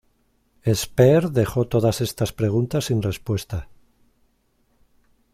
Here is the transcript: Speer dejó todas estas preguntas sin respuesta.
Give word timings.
Speer 0.73 1.29
dejó 1.29 1.67
todas 1.67 2.01
estas 2.01 2.33
preguntas 2.33 2.85
sin 2.85 3.03
respuesta. 3.03 3.69